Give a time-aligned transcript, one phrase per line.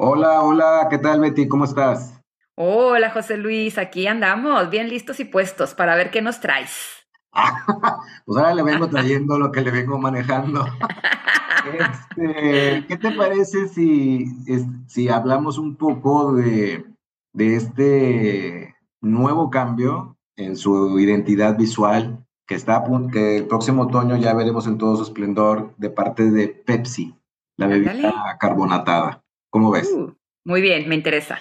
[0.00, 1.48] Hola, hola, ¿qué tal Betty?
[1.48, 2.22] ¿Cómo estás?
[2.54, 6.70] Hola José Luis, aquí andamos, bien listos y puestos para ver qué nos traes.
[8.24, 10.64] pues ahora le vengo trayendo lo que le vengo manejando.
[11.66, 14.26] Este, ¿Qué te parece si,
[14.86, 16.86] si hablamos un poco de,
[17.32, 24.32] de este nuevo cambio en su identidad visual que está que el próximo otoño ya
[24.32, 27.16] veremos en todo su esplendor de parte de Pepsi,
[27.56, 29.24] la bebida carbonatada?
[29.50, 29.90] ¿Cómo ves?
[29.90, 30.12] Uh,
[30.44, 31.40] muy bien, me interesa.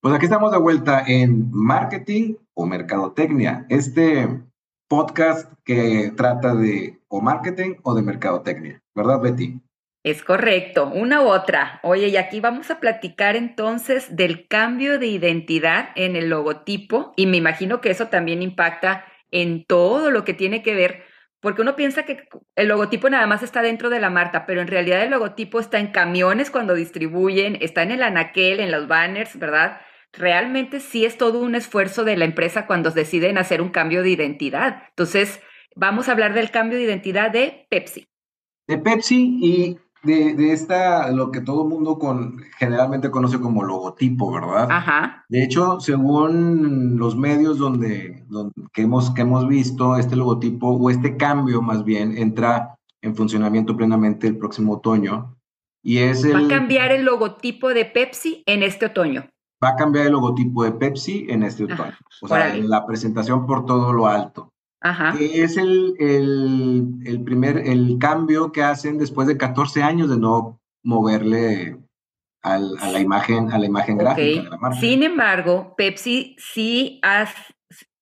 [0.00, 4.42] Pues aquí estamos de vuelta en Marketing o Mercadotecnia, este
[4.88, 9.60] podcast que trata de o marketing o de mercadotecnia, ¿verdad Betty?
[10.04, 11.80] Es correcto, una u otra.
[11.82, 17.24] Oye, y aquí vamos a platicar entonces del cambio de identidad en el logotipo y
[17.26, 21.04] me imagino que eso también impacta en todo lo que tiene que ver,
[21.40, 24.68] porque uno piensa que el logotipo nada más está dentro de la marca, pero en
[24.68, 29.38] realidad el logotipo está en camiones cuando distribuyen, está en el anaquel, en los banners,
[29.38, 29.80] ¿verdad?
[30.12, 34.10] Realmente sí es todo un esfuerzo de la empresa cuando deciden hacer un cambio de
[34.10, 34.82] identidad.
[34.90, 35.40] Entonces,
[35.74, 38.06] vamos a hablar del cambio de identidad de Pepsi.
[38.66, 44.68] De Pepsi y de, esta, lo que todo mundo con, generalmente conoce como logotipo, ¿verdad?
[44.70, 45.24] Ajá.
[45.28, 48.24] De hecho, según los medios donde,
[48.72, 53.76] que, hemos, que hemos visto, este logotipo o este cambio más bien entra en funcionamiento
[53.76, 55.36] plenamente el próximo otoño.
[55.82, 59.28] Y es Va a cambiar el logotipo de Pepsi en este otoño.
[59.62, 61.94] Va a cambiar el logotipo de Pepsi en este otoño.
[62.22, 64.53] o sea, la presentación por todo lo alto.
[64.84, 65.14] Ajá.
[65.16, 70.60] que es el, el, primer, el cambio que hacen después de 14 años de no
[70.82, 71.78] moverle
[72.42, 74.78] a la imagen, a la imagen gráfica de la marca.
[74.78, 77.26] Sin embargo, Pepsi sí ha,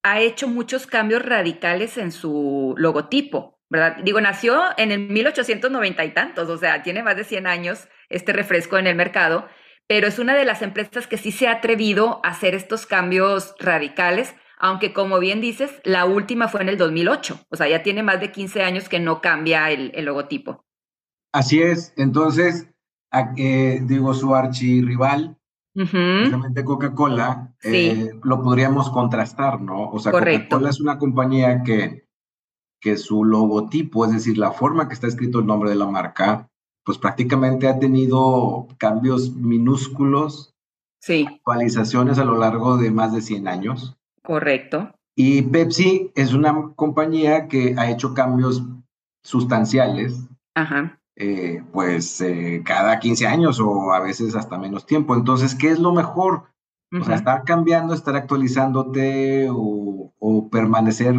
[0.03, 3.99] ha hecho muchos cambios radicales en su logotipo, ¿verdad?
[4.03, 8.33] Digo, nació en el 1890 y tantos, o sea, tiene más de 100 años este
[8.33, 9.47] refresco en el mercado,
[9.87, 13.55] pero es una de las empresas que sí se ha atrevido a hacer estos cambios
[13.61, 18.05] radicales aunque como bien dices, la última fue en el 2008, o sea, ya tiene
[18.05, 20.65] más de 15 años que no cambia el, logotipo.
[21.33, 22.69] Así es, entonces,
[23.83, 25.37] digo, su archirrival,
[25.75, 29.91] precisamente Coca-Cola, eh, lo podríamos contrastar, ¿no?
[29.91, 32.07] O sea, Coca-Cola es una compañía que,
[32.81, 36.49] que su logotipo, es decir, la forma que está escrito el nombre de la marca,
[36.85, 40.55] pues prácticamente ha tenido cambios minúsculos,
[41.01, 41.27] sí.
[41.29, 43.99] actualizaciones a lo largo de más de 100 años.
[44.23, 44.95] Correcto.
[45.15, 48.63] Y Pepsi es una compañía que ha hecho cambios
[49.23, 50.29] sustanciales.
[50.55, 50.99] Ajá.
[51.17, 55.15] Eh, pues eh, cada 15 años o a veces hasta menos tiempo.
[55.15, 56.45] Entonces, ¿qué es lo mejor?
[56.99, 61.15] O sea, estar cambiando, estar actualizándote o, permanecer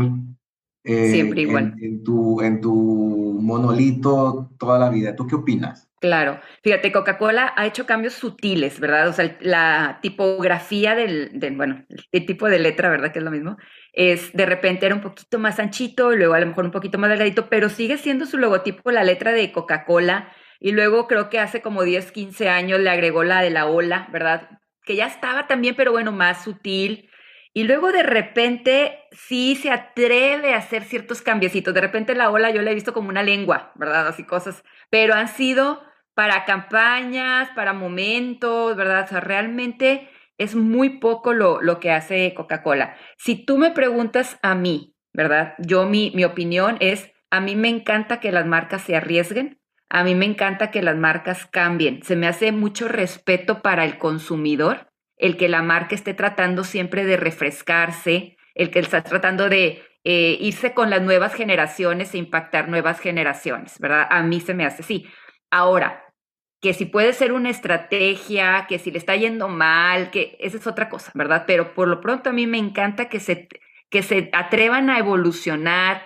[0.83, 1.75] eh, Siempre igual.
[1.81, 5.15] En, tu, en tu monolito toda la vida.
[5.15, 5.89] ¿Tú qué opinas?
[6.03, 9.07] Claro, fíjate, Coca-Cola ha hecho cambios sutiles, ¿verdad?
[9.07, 13.13] O sea, la tipografía del, bueno, el tipo de letra, ¿verdad?
[13.13, 13.55] Que es lo mismo,
[13.93, 17.09] es de repente era un poquito más anchito, luego a lo mejor un poquito más
[17.09, 20.29] delgadito, pero sigue siendo su logotipo la letra de Coca-Cola.
[20.59, 24.09] Y luego creo que hace como 10, 15 años le agregó la de la ola,
[24.11, 24.49] ¿verdad?
[24.83, 27.09] Que ya estaba también, pero bueno, más sutil.
[27.53, 31.73] Y luego de repente sí se atreve a hacer ciertos cambiecitos.
[31.73, 34.07] De repente la ola yo la he visto como una lengua, ¿verdad?
[34.07, 34.63] Así cosas.
[34.89, 35.81] Pero han sido
[36.13, 39.05] para campañas, para momentos, ¿verdad?
[39.05, 42.95] O sea, realmente es muy poco lo, lo que hace Coca-Cola.
[43.17, 45.55] Si tú me preguntas a mí, ¿verdad?
[45.59, 49.59] Yo mi, mi opinión es, a mí me encanta que las marcas se arriesguen,
[49.89, 52.01] a mí me encanta que las marcas cambien.
[52.03, 54.87] Se me hace mucho respeto para el consumidor,
[55.17, 60.37] el que la marca esté tratando siempre de refrescarse, el que está tratando de eh,
[60.39, 64.07] irse con las nuevas generaciones e impactar nuevas generaciones, ¿verdad?
[64.09, 65.05] A mí se me hace así.
[65.51, 66.02] Ahora,
[66.63, 70.65] que si puede ser una estrategia, que si le está yendo mal, que esa es
[70.65, 71.43] otra cosa, ¿verdad?
[71.45, 73.49] Pero por lo pronto a mí me encanta que se,
[73.89, 76.03] que se atrevan a evolucionar.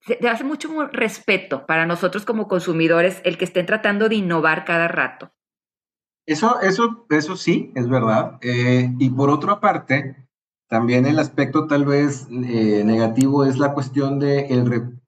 [0.00, 4.88] Se, hace mucho respeto para nosotros como consumidores el que estén tratando de innovar cada
[4.88, 5.30] rato.
[6.24, 8.38] Eso, eso, eso sí, es verdad.
[8.40, 10.16] Eh, y por otra parte,
[10.68, 14.98] también el aspecto tal vez eh, negativo es la cuestión de el,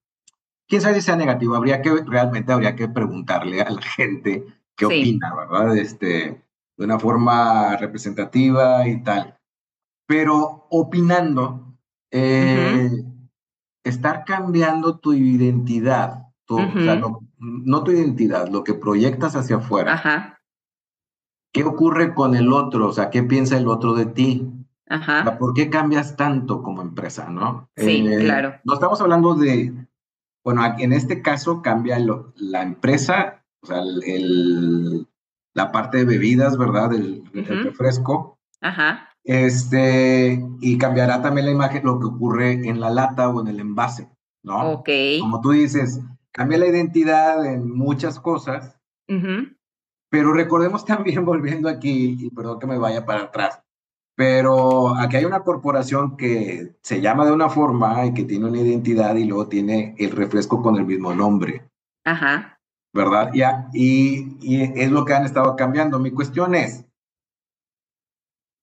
[0.69, 4.87] quién sabe si sea negativo, habría que, realmente habría que preguntarle a la gente qué
[4.87, 5.77] opina, ¿verdad?
[5.77, 6.43] Este,
[6.77, 9.39] de una forma representativa y tal.
[10.07, 11.77] Pero opinando,
[12.11, 12.91] eh,
[13.85, 17.01] estar cambiando tu identidad, o sea,
[17.39, 19.95] no, tu identidad, lo que proyectas hacia afuera.
[19.95, 20.41] Ajá.
[21.53, 22.89] ¿Qué ocurre con el otro?
[22.89, 24.51] O sea, ¿qué piensa el otro de ti?
[24.89, 25.39] Ajá.
[25.39, 27.69] ¿Por qué cambias tanto como empresa, no?
[27.77, 28.55] Sí, eh, claro.
[28.65, 29.73] No estamos hablando de,
[30.43, 31.99] bueno, en este caso cambia
[32.35, 35.07] la empresa, o sea, el,
[35.55, 36.93] la parte de bebidas, ¿verdad?
[36.93, 38.39] El, refresco.
[38.61, 39.09] Ajá.
[39.25, 43.61] Este, y cambiará también la imagen, lo que ocurre en la lata o en el
[43.61, 44.09] envase,
[44.43, 44.73] ¿no?
[44.73, 44.89] Ok.
[45.21, 46.01] Como tú dices,
[46.33, 48.77] cambia la identidad en muchas cosas,
[50.09, 53.63] pero recordemos también, volviendo aquí, y perdón que me vaya para atrás,
[54.17, 58.61] pero aquí hay una corporación que se llama de una forma y que tiene una
[58.61, 61.71] identidad y luego tiene el refresco con el mismo nombre.
[62.05, 62.60] Ajá.
[62.93, 63.31] ¿Verdad?
[63.35, 65.99] Ya, y, y es lo que han estado cambiando.
[65.99, 66.87] Mi cuestión es,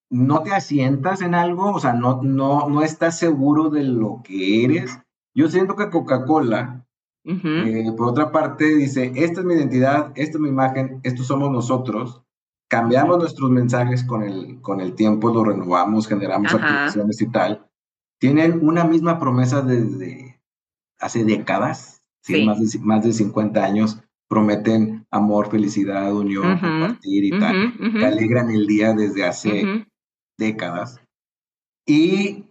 [0.10, 1.74] ¿no te asientas en algo?
[1.74, 5.00] O sea, no, no, no estás seguro de lo que eres.
[5.34, 6.88] Yo siento que Coca-Cola
[7.30, 11.52] eh, por otra parte, dice, esta es mi identidad, esta es mi imagen, estos somos
[11.52, 12.24] nosotros.
[12.70, 17.70] Cambiamos nuestros mensajes con el, con el tiempo, lo renovamos, generamos aplicaciones y tal.
[18.18, 20.42] Tienen una misma promesa desde
[21.00, 22.02] hace décadas,
[22.46, 24.02] Más, de, más de 50 años.
[24.28, 27.74] Prometen amor, felicidad, unión, compartir y tal.
[27.78, 29.88] Que alegran el día desde hace
[30.38, 31.00] décadas.
[31.86, 32.46] Y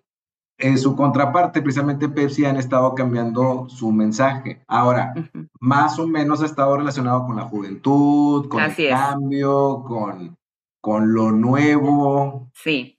[0.59, 4.63] en su contraparte, precisamente Pepsi han estado cambiando su mensaje.
[4.67, 5.13] Ahora,
[5.61, 10.37] más o menos ha estado relacionado con la juventud, con el cambio, con,
[10.81, 12.49] con lo nuevo.
[12.55, 12.99] Sí.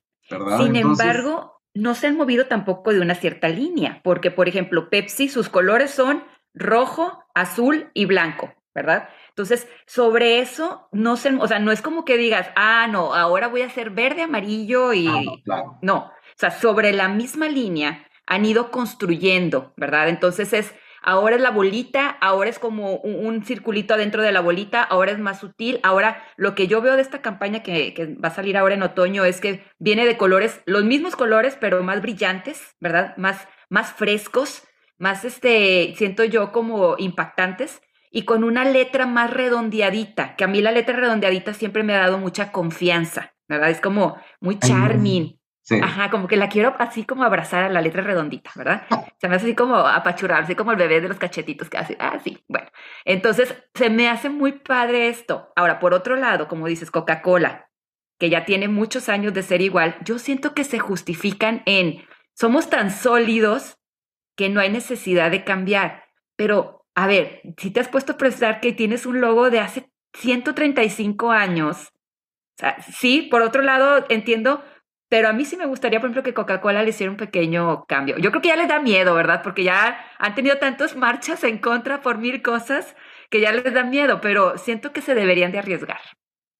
[0.59, 5.27] Sin embargo, no se han movido tampoco de una cierta línea, porque, por ejemplo, Pepsi,
[5.27, 6.23] sus colores son
[6.53, 9.09] rojo, azul y blanco, ¿verdad?
[9.29, 13.47] Entonces, sobre eso, no se, o sea, no es como que digas, ah, no, ahora
[13.47, 15.07] voy a hacer verde, amarillo y.
[15.07, 15.79] Ah, no, claro.
[15.81, 20.09] no, o sea, sobre la misma línea han ido construyendo, ¿verdad?
[20.09, 24.83] Entonces es, ahora es la bolita, ahora es como un, circulito adentro de la bolita,
[24.83, 28.35] ahora es más sutil, ahora lo que yo veo de esta campaña que, va a
[28.35, 32.75] salir ahora en otoño es que viene de colores, los mismos colores, pero más brillantes,
[32.79, 33.17] ¿verdad?
[33.17, 34.61] Más, más frescos,
[34.99, 37.81] más, este, siento yo como impactantes
[38.11, 41.99] y con una letra más redondeadita, que a mí la letra redondeadita siempre me ha
[41.99, 43.69] dado mucha confianza, ¿verdad?
[43.69, 45.37] Es como muy charming,
[45.81, 48.83] Ajá, como que la quiero así como abrazar a la letra redondita, ¿verdad?
[49.19, 51.97] Se me hace así como apachurar, así como el bebé de los cachetitos que hace,
[51.99, 52.69] ah, sí, bueno.
[53.03, 55.51] Entonces, se me hace muy padre esto.
[55.55, 57.69] Ahora, por otro lado, como dices, Coca-Cola,
[58.17, 62.69] que ya tiene muchos años de ser igual, yo siento que se justifican en, somos
[62.69, 63.77] tan sólidos
[64.37, 66.05] que no hay necesidad de cambiar.
[66.37, 69.91] Pero, a ver, si te has puesto a pensar que tienes un logo de hace
[70.13, 71.93] 135 años,
[72.57, 74.63] o sea, sí, por otro lado, entiendo
[75.09, 78.17] pero a mí sí me gustaría, por ejemplo, que Coca-Cola le hiciera un pequeño cambio.
[78.17, 79.41] Yo creo que ya les da miedo, ¿verdad?
[79.41, 82.95] Porque ya han tenido tantas marchas en contra por mil cosas
[83.29, 85.99] que ya les da miedo, pero siento que se deberían de arriesgar.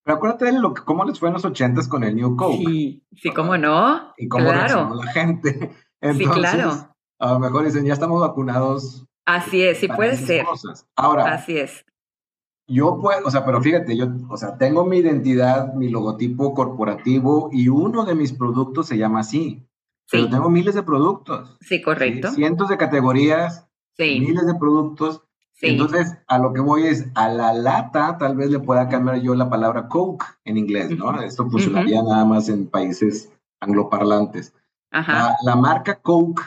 [0.03, 2.63] Pero acuérdate de lo que, cómo les fue en los ochentas con el New Coke.
[2.65, 4.13] Sí, sí, cómo no.
[4.15, 4.95] Y cómo claro.
[4.95, 5.75] la gente.
[5.99, 6.95] Entonces, sí, claro.
[7.19, 9.06] A lo mejor dicen, ya estamos vacunados.
[9.27, 10.45] Así es, sí puede ser.
[10.95, 11.85] Ahora, así es.
[12.65, 17.49] Yo puedo, o sea, pero fíjate, yo, o sea, tengo mi identidad, mi logotipo corporativo
[17.51, 19.67] y uno de mis productos se llama así.
[20.05, 20.11] Sí.
[20.11, 21.57] Pero tengo miles de productos.
[21.59, 22.31] Sí, correcto.
[22.31, 24.21] Cientos de categorías, sí.
[24.21, 25.23] miles de productos.
[25.51, 25.67] Sí.
[25.67, 29.35] Entonces, a lo que voy es, a la lata tal vez le pueda cambiar yo
[29.35, 31.21] la palabra Coke en inglés, ¿no?
[31.21, 34.53] Esto funcionaría nada más en países angloparlantes.
[34.89, 35.35] Ajá.
[35.43, 36.41] la marca Coke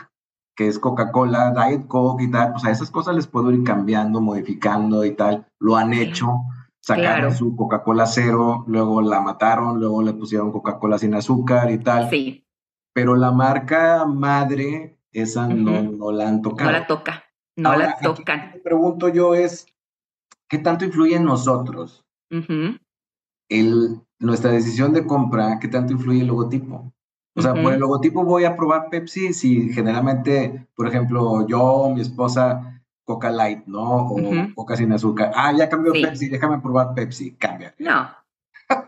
[0.61, 4.21] que es Coca-Cola, Diet Coke y tal, pues a esas cosas les puedo ir cambiando,
[4.21, 5.47] modificando y tal.
[5.59, 6.35] Lo han hecho,
[6.83, 12.11] sacaron su Coca-Cola cero, luego la mataron, luego le pusieron Coca-Cola sin azúcar y tal.
[12.11, 12.47] Sí.
[12.93, 16.71] Pero la marca madre, esa no, no, la han tocado.
[16.71, 17.25] No la toca,
[17.57, 18.51] no la tocan.
[18.53, 19.67] Me pregunto yo es,
[20.47, 22.05] ¿qué tanto influye en nosotros?
[23.49, 26.93] el, nuestra decisión de compra, ¿qué tanto influye el logotipo?
[27.41, 32.01] O sea, por el logotipo voy a probar Pepsi si generalmente, por ejemplo, yo, mi
[32.01, 34.07] esposa, Coca Light, ¿no?
[34.07, 35.33] O Coca sin azúcar.
[35.35, 37.75] Ah, ya cambió Pepsi, déjame probar Pepsi, cambia.
[37.79, 38.09] No.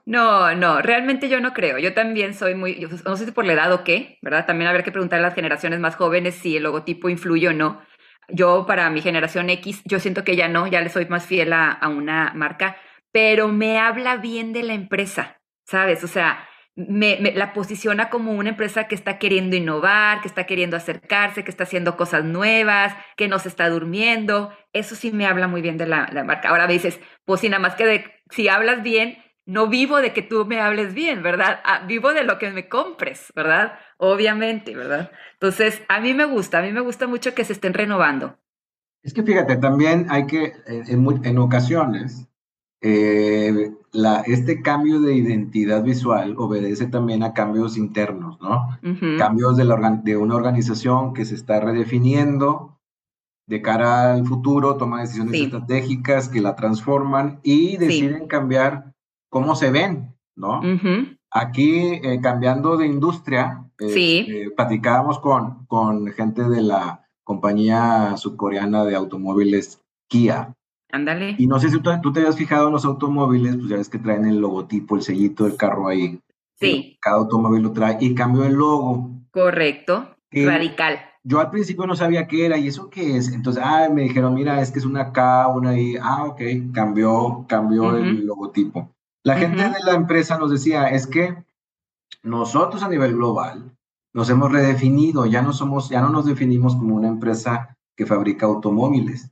[0.05, 1.79] No, no, realmente yo no creo.
[1.79, 4.47] Yo también soy muy, no sé si por la edad o qué, ¿verdad?
[4.47, 7.81] También habrá que preguntar a las generaciones más jóvenes si el logotipo influye o no.
[8.29, 11.53] Yo, para mi generación X, yo siento que ya no, ya le soy más fiel
[11.53, 12.77] a, a una marca,
[13.11, 16.05] pero me habla bien de la empresa, ¿sabes?
[16.05, 20.77] O sea, me, la posiciona como una empresa que está queriendo innovar, que está queriendo
[20.77, 24.51] acercarse, que está haciendo cosas nuevas, que no se está durmiendo.
[24.73, 26.49] Eso sí me habla muy bien de la, marca.
[26.49, 30.13] Ahora me dices, pues si nada más que de, si hablas bien, no vivo de
[30.13, 31.61] que tú me hables bien, ¿verdad?
[31.65, 33.79] Ah, vivo de lo que me compres, ¿verdad?
[33.99, 35.11] Obviamente, ¿verdad?
[35.35, 38.39] Entonces, a mí me gusta, a mí me gusta mucho que se estén renovando.
[39.03, 42.29] Es que fíjate, también hay que, en, en ocasiones,
[42.83, 48.77] eh, la, este cambio de identidad visual obedece también a cambios internos, ¿no?
[49.19, 52.81] Cambios de, la, de una organización que se está redefiniendo
[53.47, 58.93] de cara al futuro, toma decisiones estratégicas que la transforman y deciden cambiar
[59.29, 60.61] cómo se ven, ¿no?
[61.31, 68.97] Aquí, eh, cambiando de industria, eh, platicábamos con, con gente de la compañía subcoreana de
[68.97, 70.55] automóviles Kia.
[70.93, 71.37] Ándale.
[71.39, 73.99] Y no sé si tú, te habías fijado en los automóviles, pues ya ves que
[73.99, 76.21] traen el logotipo, el sellito del carro ahí.
[76.61, 76.99] Sí.
[77.01, 79.11] Cada automóvil lo trae y cambió el logo.
[79.31, 80.15] Correcto.
[80.31, 81.01] Radical.
[81.25, 83.33] Yo al principio no sabía qué era y eso qué es.
[83.33, 85.97] Entonces, ah, me dijeron, mira, es que es una K, una I.
[86.01, 86.41] Ah, ok,
[86.75, 88.93] cambió, cambió el logotipo.
[89.25, 91.43] La gente de la empresa nos decía, es que
[92.23, 93.77] nosotros a nivel global
[94.13, 98.47] nos hemos redefinido, ya no somos, ya no nos definimos como una empresa que fabrica
[98.47, 99.32] automóviles,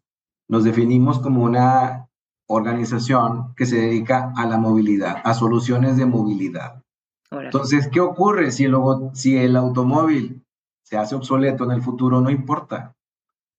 [0.50, 2.09] nos definimos como una
[2.49, 6.83] organización que se dedica a la movilidad, a soluciones de movilidad.
[7.30, 8.75] Entonces, ¿qué ocurre si el,
[9.12, 10.45] si el automóvil
[10.83, 12.21] se hace obsoleto en el futuro?
[12.21, 12.97] No importa,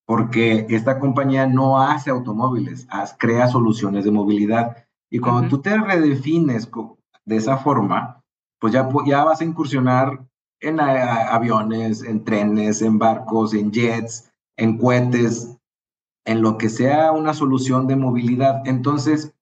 [0.05, 2.85] porque esta compañía no hace automóviles,
[3.17, 4.75] crea soluciones de movilidad.
[5.09, 6.69] Y cuando tú te redefines
[7.23, 8.21] de esa forma,
[8.59, 10.25] pues ya, ya vas a incursionar
[10.59, 15.57] en aviones, en trenes, en barcos, en jets, en cohetes,
[16.25, 18.61] en lo que sea una solución de movilidad.
[18.65, 19.33] Entonces,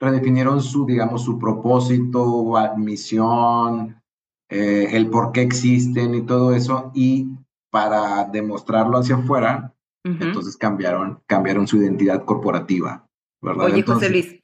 [0.00, 4.00] redefinieron su, digamos, su propósito, misión,
[4.48, 7.28] eh, el por qué existen y todo eso, y
[7.70, 13.08] para demostrarlo hacia afuera, entonces cambiaron, cambiaron su identidad corporativa,
[13.40, 13.64] ¿verdad?
[13.64, 14.38] Oye, José Luis,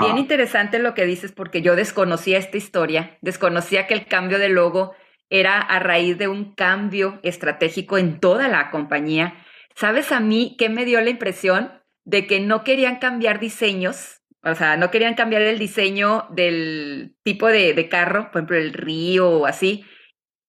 [0.00, 4.48] bien interesante lo que dices, porque yo desconocía esta historia, desconocía que el cambio de
[4.48, 4.92] logo
[5.28, 9.34] era a raíz de un cambio estratégico en toda la compañía.
[9.74, 11.72] ¿Sabes a mí qué me dio la impresión?
[12.04, 17.46] De que no querían cambiar diseños, o sea, no querían cambiar el diseño del tipo
[17.46, 19.84] de, carro, por ejemplo, el río o así.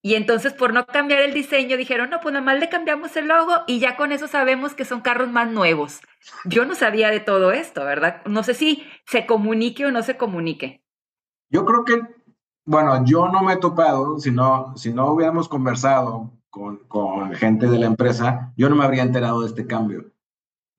[0.02, 3.28] Y entonces, por no cambiar el diseño, dijeron, no, pues nada más le cambiamos el
[3.28, 6.00] logo y ya con eso sabemos que son carros más nuevos.
[6.44, 8.20] Yo no sabía de todo esto, ¿verdad?
[8.26, 10.82] No sé si se comunique o no se comunique.
[11.48, 12.02] Yo creo que
[12.66, 17.66] bueno, yo no me he topado, si no, si no hubiéramos conversado con, con gente
[17.66, 20.12] de la empresa, yo no me habría enterado de este cambio.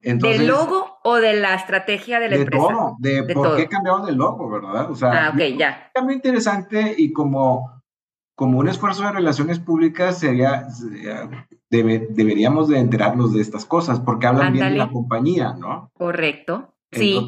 [0.00, 2.66] Entonces, ¿Del logo o de la estrategia de la de empresa?
[2.66, 4.90] Todo, de, por qué cambiaron el logo, ¿verdad?
[4.90, 5.88] O sea, ah, ok, ya.
[5.88, 7.82] Un cambio interesante y como,
[8.34, 10.66] como un esfuerzo de relaciones públicas sería,
[11.68, 15.90] deberíamos de enterarnos de estas cosas porque hablan bien de la compañía, ¿no?
[15.92, 17.20] Correcto, sí.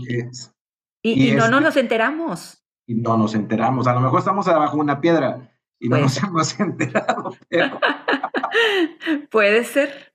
[1.03, 3.87] y, y, no nos enteramos y no nos enteramos.
[3.87, 7.37] A lo mejor estamos abajo de una piedra y no nos hemos enterado.
[9.31, 10.13] Puede ser.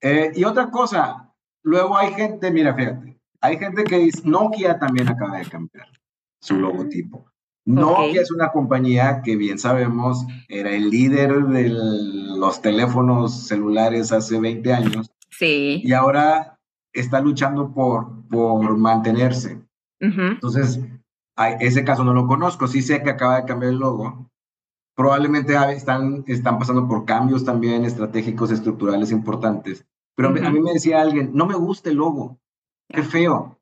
[0.00, 5.08] Eh, y otra cosa, luego hay gente, mira, fíjate, hay gente que dice, Nokia también
[5.08, 5.88] acaba de cambiar
[6.40, 7.26] su logotipo.
[7.64, 14.40] Nokia es una compañía que bien sabemos era el líder de los teléfonos celulares hace
[14.40, 15.10] 20 años.
[15.30, 15.82] Sí.
[15.84, 16.58] Y ahora
[16.94, 19.60] está luchando por, por mantenerse.
[20.00, 20.80] Entonces,
[21.60, 24.30] ese caso no lo conozco, sí sé que acaba de cambiar el logo.
[24.98, 29.86] Probablemente están, están pasando por cambios también estratégicos, estructurales importantes.
[30.16, 32.40] Pero a mí me decía alguien, no me gusta el logo,
[32.88, 33.60] qué feo.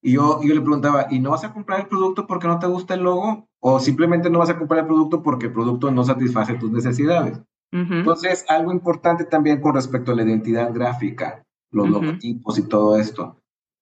[0.00, 2.68] Y yo, yo le preguntaba, ¿y no vas a comprar el producto porque no te
[2.68, 3.48] gusta el logo?
[3.58, 7.40] ¿O simplemente no vas a comprar el producto porque el producto no satisface tus necesidades?
[7.72, 13.40] Entonces, algo importante también con respecto a la identidad gráfica, los logotipos y todo esto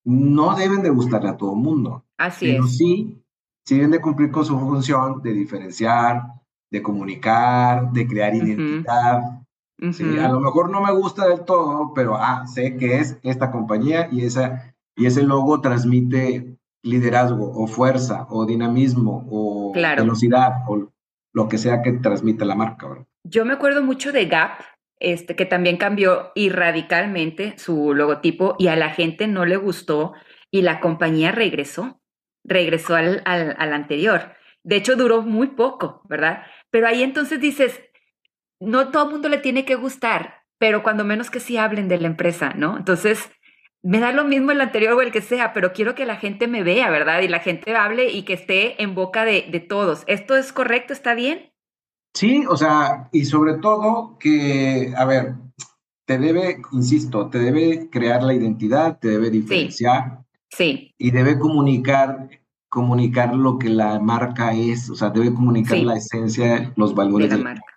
[0.09, 2.07] no deben de gustarle a todo el mundo.
[2.17, 2.79] Así pero es.
[2.79, 3.23] sí,
[3.67, 6.23] sí deben de cumplir con su función de diferenciar,
[6.71, 9.21] de comunicar, de crear identidad.
[9.81, 14.09] a lo mejor no me gusta del todo, pero ah, sé que es esta compañía
[14.11, 20.91] y, esa, y ese logo transmite liderazgo o fuerza o dinamismo o velocidad o
[21.33, 23.07] lo que sea que transmite la marca.
[23.25, 24.61] Yo me acuerdo mucho de Gap,
[25.01, 30.15] este, que también cambió y radicalmente su logotipo y a la gente no le gustó
[30.51, 32.01] y la compañía regresó,
[32.45, 34.33] regresó al, al, anterior.
[34.65, 36.43] De hecho, duró muy poco, ¿verdad?
[36.71, 37.81] Pero ahí entonces dices,
[38.61, 41.99] no todo el mundo le tiene que gustar, pero cuando menos que sí hablen de
[41.99, 42.77] la empresa, ¿no?
[42.77, 43.31] Entonces,
[43.83, 46.49] me da lo mismo el anterior o el que sea, pero quiero que la gente
[46.49, 47.21] me vea, ¿verdad?
[47.23, 50.05] Y la gente hable y que esté en boca de, de todos.
[50.07, 50.93] ¿Esto es correcto?
[50.93, 51.53] ¿Está bien?
[52.15, 55.35] Sí, o sea, y sobre todo que, a ver,
[56.05, 60.25] te debe, insisto, te debe crear la identidad, te debe diferenciar.
[60.51, 60.95] Sí.
[60.99, 62.31] Y debe comunicar,
[62.69, 67.39] comunicar lo que la marca es, o sea, debe comunicar la esencia, los valores de
[67.39, 67.75] la marca.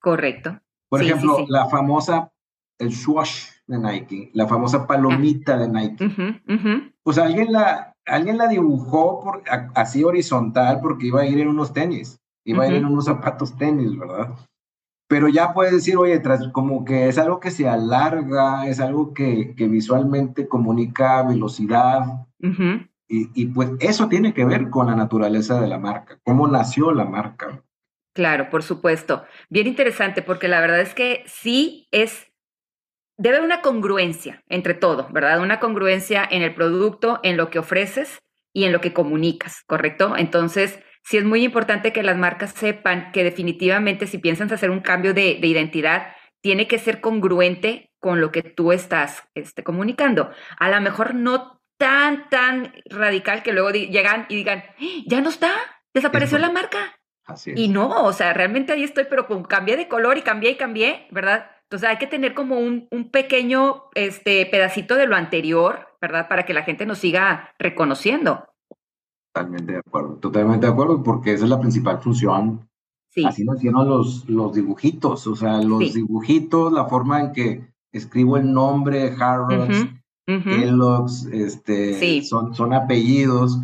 [0.00, 0.60] Correcto.
[0.88, 2.30] Por ejemplo, la famosa,
[2.78, 6.92] el swoosh de Nike, la famosa palomita de Nike.
[7.02, 9.42] Pues alguien la, alguien la dibujó por,
[9.74, 13.56] así horizontal porque iba a ir en unos tenis, iba a ir en unos zapatos
[13.56, 14.34] tenis, ¿verdad?
[15.06, 19.12] Pero ya puedes decir, oye, tras, como que es algo que se alarga, es algo
[19.12, 22.26] que, que visualmente comunica velocidad.
[23.06, 27.04] Y, pues eso tiene que ver con la naturaleza de la marca, cómo nació la
[27.04, 27.62] marca.
[28.14, 29.24] Claro, por supuesto.
[29.50, 32.32] Bien interesante, porque la verdad es que sí es
[33.16, 35.40] debe haber una congruencia entre todo, ¿verdad?
[35.40, 38.18] Una congruencia en el producto, en lo que ofreces
[38.52, 40.16] y en lo que comunicas, ¿correcto?
[40.16, 44.80] Entonces, sí es muy importante que las marcas sepan que definitivamente si piensas hacer un
[44.80, 50.30] cambio de, identidad, tiene que ser congruente con lo que tú estás este, comunicando.
[50.58, 54.62] A lo mejor no tan, tan radical que luego llegan y digan,
[55.06, 55.52] ya no está,
[55.92, 56.98] desapareció la marca.
[57.26, 57.60] Así es.
[57.60, 60.56] Y no, o sea, realmente ahí estoy, pero con, cambié de color y cambié y
[60.56, 61.50] cambié, ¿verdad?
[61.64, 66.26] Entonces hay que tener como un, un, pequeño este, pedacito de lo anterior, ¿verdad?
[66.26, 68.46] Para que la gente nos siga reconociendo.
[69.34, 72.66] Totalmente de acuerdo, totalmente de acuerdo, porque esa es la principal función.
[73.10, 73.26] Sí.
[73.26, 78.50] Así nacieron los, los dibujitos, o sea, los dibujitos, la forma en que escribo el
[78.50, 79.86] nombre, Harrods,
[80.26, 83.58] Kellogg's, este, son, son apellidos.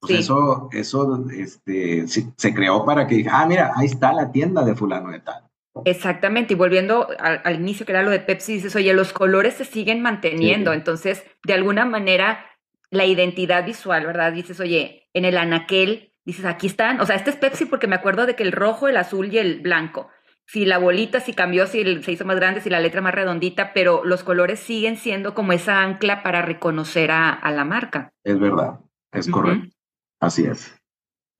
[0.00, 4.64] Pues eso, eso este, se, se, creó para que, ah, mira, ahí está la tienda
[4.64, 5.46] de fulano de tal.
[5.84, 9.64] Exactamente, y volviendo al, inicio que era lo de Pepsi, dices, oye, los colores se
[9.64, 12.46] siguen manteniendo, entonces, de alguna manera,
[12.90, 14.32] la identidad visual, ¿verdad?
[14.32, 17.96] Dices, oye, en el anaquel, dices, aquí están, o sea, este es Pepsi porque me
[17.96, 20.08] acuerdo de que el rojo, el azul y el blanco,
[20.46, 23.72] si la bolita, si cambió, si se hizo más grande, si la letra más redondita,
[23.72, 28.10] pero los colores siguen siendo como esa ancla para reconocer a, la marca.
[28.24, 28.80] Es verdad,
[29.12, 29.74] es correcto,
[30.20, 30.74] así es.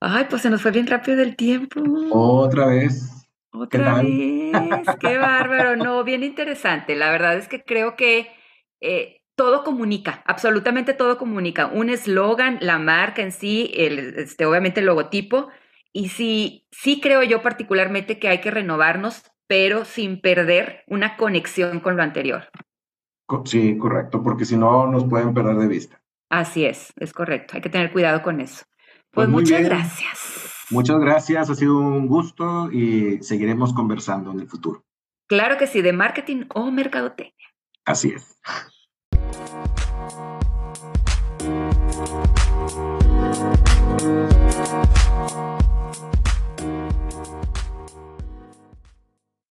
[0.01, 1.81] Ay, pues se nos fue bien rápido el tiempo.
[2.11, 3.13] Otra vez.
[3.53, 4.53] Otra vez,
[5.01, 6.95] qué bárbaro, no, bien interesante.
[6.95, 8.29] La verdad es que creo que
[8.81, 11.67] eh, todo comunica, absolutamente todo comunica.
[11.67, 15.49] Un eslogan, la marca en sí, el, este, obviamente el logotipo.
[15.97, 21.81] Y sí, sí creo yo particularmente que hay que renovarnos, pero sin perder una conexión
[21.81, 22.51] con lo anterior.
[23.47, 26.03] Sí, correcto, porque si no nos pueden perder de vista.
[26.29, 27.55] Así es, es correcto.
[27.57, 28.67] Hay que tener cuidado con eso.
[29.11, 30.67] Pues, pues muchas gracias.
[30.69, 34.85] Muchas gracias, ha sido un gusto y seguiremos conversando en el futuro.
[35.27, 37.49] Claro que sí, de marketing o mercadotecnia.
[37.87, 38.37] Así es.